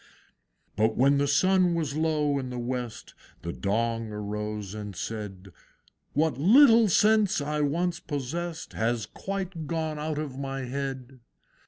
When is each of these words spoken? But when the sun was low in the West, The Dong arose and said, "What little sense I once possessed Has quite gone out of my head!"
But 0.75 0.97
when 0.97 1.19
the 1.19 1.27
sun 1.27 1.75
was 1.75 1.95
low 1.95 2.39
in 2.39 2.49
the 2.49 2.57
West, 2.57 3.13
The 3.43 3.53
Dong 3.53 4.11
arose 4.11 4.73
and 4.73 4.95
said, 4.95 5.51
"What 6.13 6.39
little 6.39 6.89
sense 6.89 7.39
I 7.39 7.61
once 7.61 7.99
possessed 7.99 8.73
Has 8.73 9.05
quite 9.05 9.67
gone 9.67 9.99
out 9.99 10.17
of 10.17 10.39
my 10.39 10.61
head!" 10.61 11.19